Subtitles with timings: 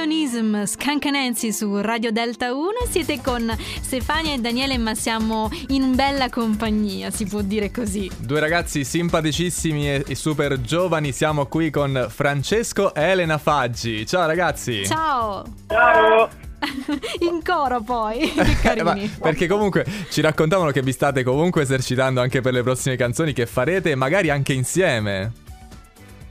[0.00, 2.70] Hedonism, Scancanensi su Radio Delta 1.
[2.88, 8.10] Siete con Stefania e Daniele, ma siamo in bella compagnia, si può dire così.
[8.18, 11.12] Due ragazzi simpaticissimi e, e super giovani.
[11.12, 14.06] Siamo qui con Francesco e Elena Faggi.
[14.06, 14.86] Ciao ragazzi.
[14.86, 15.44] Ciao.
[15.66, 16.28] Ciao.
[17.20, 18.32] in coro poi.
[18.32, 18.84] Che carini.
[18.84, 23.32] Ma perché comunque ci raccontavano che vi state comunque esercitando anche per le prossime canzoni
[23.32, 25.48] che farete, magari anche insieme.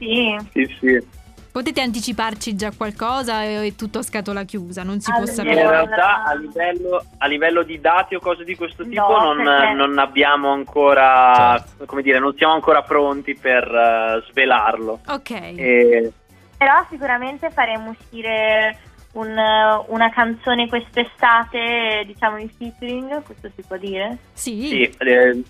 [0.00, 0.36] Sì.
[0.52, 1.18] Sì, sì.
[1.52, 4.84] Potete anticiparci già qualcosa è tutto a scatola chiusa?
[4.84, 5.68] Non si può Allora, In sapere.
[5.68, 9.72] realtà a livello, a livello di dati o cose di questo tipo No, non, perché-
[9.74, 11.86] non abbiamo ancora, Certo.
[11.86, 15.00] come dire, non siamo ancora pronti per eh, svelarlo.
[15.08, 15.30] Ok.
[15.30, 16.12] E,
[16.56, 18.76] Però sicuramente faremo uscire
[19.12, 24.18] un- una canzone quest'estate, diciamo in featuring, questo si può dire?
[24.32, 24.66] Sì.
[24.68, 25.42] sì, eh,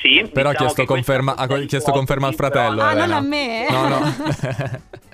[0.00, 2.82] sì, Però ha diciamo chiesto, che conferma, ha chiesto conferma al fratello.
[2.82, 3.16] Ah, non Elena.
[3.16, 3.66] a me.
[3.70, 4.00] No, no.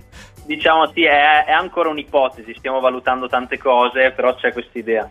[0.45, 5.09] Diciamo sì, è, è ancora un'ipotesi, stiamo valutando tante cose, però c'è questa idea.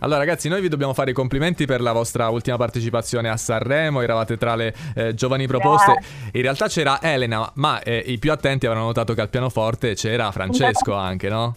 [0.00, 4.00] Allora ragazzi, noi vi dobbiamo fare i complimenti per la vostra ultima partecipazione a Sanremo,
[4.00, 5.94] eravate tra le eh, giovani proposte.
[6.32, 10.30] In realtà c'era Elena, ma eh, i più attenti avranno notato che al pianoforte c'era
[10.32, 11.54] Francesco anche, no?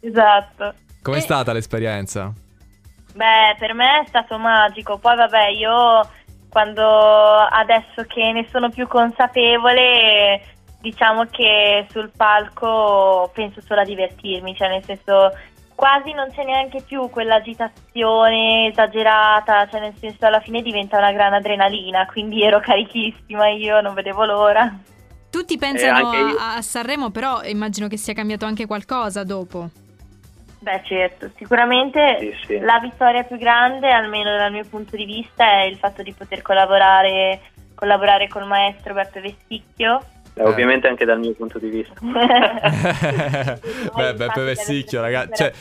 [0.00, 0.74] Esatto.
[1.02, 1.20] Com'è Eh.
[1.20, 2.32] stata l'esperienza?
[3.14, 4.98] Beh, per me è stato magico.
[4.98, 6.08] Poi vabbè, io
[6.48, 10.40] quando adesso che ne sono più consapevole,
[10.80, 15.32] diciamo che sul palco penso solo a divertirmi, cioè nel senso
[15.74, 21.32] quasi non c'è neanche più quell'agitazione esagerata, cioè nel senso alla fine diventa una gran
[21.32, 24.72] adrenalina, quindi ero carichissima io, non vedevo l'ora.
[25.30, 29.68] Tutti pensano a Sanremo, però immagino che sia cambiato anche qualcosa dopo.
[30.62, 32.58] Beh, certo, sicuramente Sì, sì.
[32.58, 36.42] la vittoria più grande, almeno dal mio punto di vista, è il fatto di poter
[36.42, 37.40] collaborare,
[37.74, 40.00] collaborare col maestro Beppe Vesticchio.
[40.40, 41.92] Eh, Ovviamente anche dal mio punto di vista.
[43.94, 45.34] Beh, Beppe Vessicchio, ragazzi.
[45.42, 45.52] Cioè,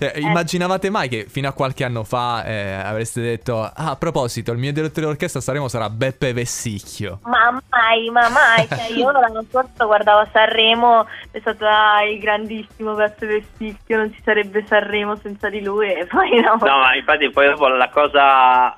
[0.00, 4.50] eh, immaginavate mai che fino a qualche anno fa eh, avreste detto: Ah, a proposito,
[4.50, 7.20] il mio direttore d'orchestra saremo sarà Beppe Vessicchio.
[7.22, 12.94] Ma mai, ma mai, cioè, io l'anno scorso guardavo Sanremo, è stato ah, il grandissimo
[12.94, 16.56] Beppe Vesticchio, non ci sarebbe Sanremo senza di lui e poi no.
[16.60, 18.74] No, ma infatti poi dopo la cosa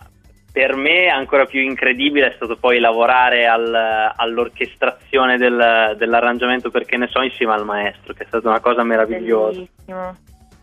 [0.51, 7.09] per me ancora più incredibile è stato poi lavorare al- all'orchestrazione del- dell'arrangiamento perché ne
[7.09, 9.59] so insieme al maestro, che è stata una cosa meravigliosa.
[9.61, 10.17] Bellissimo.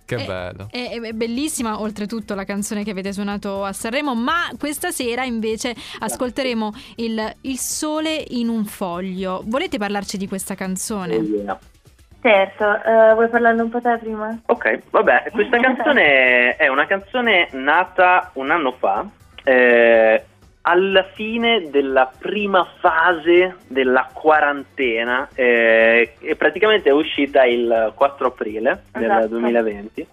[0.06, 0.68] Che Eh, bello.
[0.70, 5.74] È, è bellissima oltretutto la canzone che avete suonato a Sanremo, ma questa sera invece
[6.00, 9.42] ascolteremo il, il sole in un foglio.
[9.46, 11.16] Volete parlarci di questa canzone?
[11.16, 11.60] Oh, yeah.
[12.22, 14.36] Certo, eh, vuoi parlarne un po' te prima?
[14.46, 19.06] Ok, vabbè, questa canzone è una canzone nata un anno fa,
[19.46, 20.24] eh,
[20.68, 28.84] alla fine della prima fase della quarantena, eh, e praticamente è uscita il 4 aprile
[28.92, 29.28] del Esatto.
[29.28, 30.08] 2020.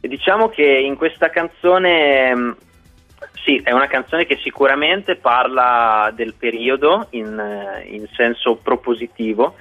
[0.00, 2.56] E diciamo che in questa canzone, mh,
[3.44, 9.54] sì, è una canzone che sicuramente parla del periodo in, eh, in senso propositivo,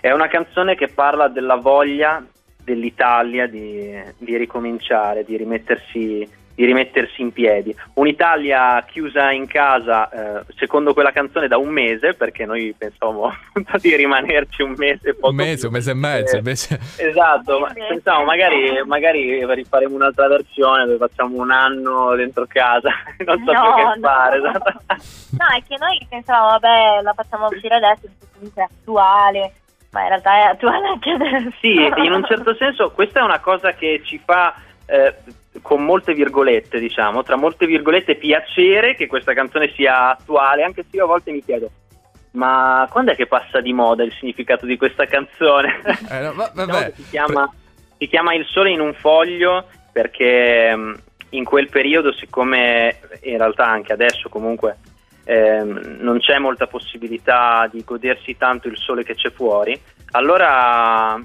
[0.00, 2.24] è una canzone che parla della voglia
[2.64, 7.74] dell'Italia di, di ricominciare, di rimettersi, di rimettersi in piedi.
[7.94, 13.76] Un'Italia chiusa in casa, eh, secondo quella canzone, da un mese, perché noi pensavamo appunto
[13.78, 15.14] di rimanerci un mese.
[15.14, 15.66] Poco Un mese, più.
[15.68, 16.80] un mese e mezzo, Eh, invece.
[16.96, 22.90] Esatto, ma pensavo magari, magari rifaremo un'altra versione dove facciamo un anno dentro casa,
[23.24, 24.08] non so No, più che no.
[24.08, 24.36] fare.
[24.38, 24.72] esatto.
[25.34, 28.02] No, è che noi pensavamo, vabbè, la facciamo uscire adesso,
[28.34, 29.52] comunque è attuale,
[29.90, 31.50] ma in realtà è attuale anche adesso.
[31.60, 34.54] Sì, in un certo senso questa è una cosa che ci fa,
[34.86, 35.12] eh,
[35.62, 40.96] con molte virgolette, diciamo, tra molte virgolette, piacere che questa canzone sia attuale, anche se
[40.96, 41.70] io a volte mi chiedo,
[42.32, 45.80] ma quando è che passa di moda il significato di questa canzone?
[46.10, 46.92] Eh, no, va- vabbè.
[46.92, 47.52] che si, chiama,
[47.98, 50.98] si chiama Il sole in un foglio perché mh,
[51.30, 54.78] in quel periodo, siccome in realtà anche adesso comunque
[55.24, 59.78] ehm, non c'è molta possibilità di godersi tanto il sole che c'è fuori,
[60.12, 61.20] allora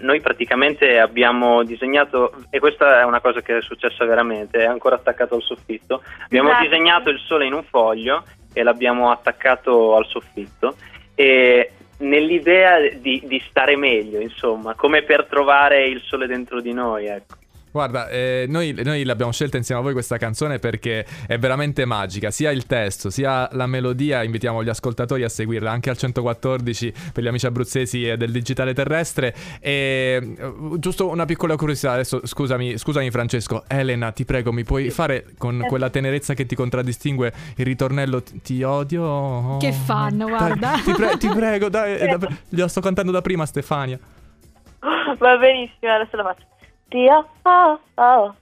[0.00, 4.96] noi praticamente abbiamo disegnato, e questa è una cosa che è successa veramente, è ancora
[4.96, 6.64] attaccato al soffitto, abbiamo Esatto.
[6.64, 10.76] disegnato il sole in un foglio e l'abbiamo attaccato al soffitto
[11.14, 17.06] e nell'idea di, di stare meglio, insomma, come per trovare il sole dentro di noi,
[17.06, 17.36] ecco.
[17.74, 22.30] Guarda, eh, noi, noi, l'abbiamo scelta insieme a voi questa canzone perché è veramente magica,
[22.30, 27.24] sia il testo sia la melodia, invitiamo gli ascoltatori a seguirla anche al 114 per
[27.24, 29.34] gli amici abruzzesi del digitale terrestre.
[29.58, 34.90] E uh, giusto una piccola curiosità, adesso scusami, scusami Francesco, Elena ti prego mi puoi
[34.90, 39.56] fare con quella tenerezza che ti contraddistingue il ritornello ti odio?
[39.56, 40.54] Che fan, guarda.
[40.54, 43.98] Dai, ti, pre- ti, prego, dai, dai, glielo sto cantando da prima Stefania.
[45.18, 46.53] Va benissimo, adesso la faccio.
[46.94, 47.80] Ti oh,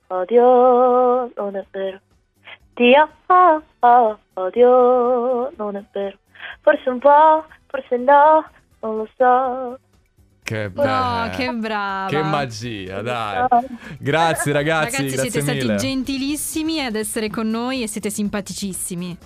[0.08, 2.00] odio, non è vero.
[2.74, 2.92] Ti
[3.28, 6.18] oh, odio, non è vero.
[6.60, 8.44] Forse un po', forse no,
[8.80, 9.78] non lo so.
[10.42, 10.90] Che bello.
[10.90, 12.08] Oh, che brava.
[12.10, 13.46] Che magia, dai.
[13.98, 14.96] Grazie ragazzi.
[14.96, 15.62] Ragazzi, grazie siete mille.
[15.62, 19.16] stati gentilissimi ad essere con noi e siete simpaticissimi.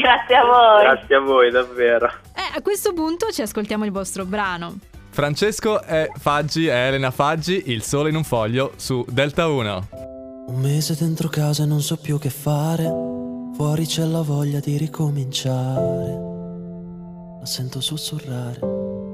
[0.00, 0.82] Grazie a voi.
[0.84, 2.06] Grazie a voi, davvero.
[2.06, 4.78] Eh, a questo punto ci ascoltiamo il vostro brano.
[5.16, 9.88] Francesco e Faggi e Elena Faggi, Il sole in un foglio su Delta 1.
[10.48, 12.84] Un mese dentro casa e non so più che fare.
[13.54, 16.18] Fuori c'è la voglia di ricominciare.
[17.38, 19.05] Ma sento sussurrare